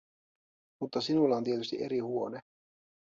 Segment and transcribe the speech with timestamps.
[0.81, 2.39] Mutta sinulla on tietysti eri huone.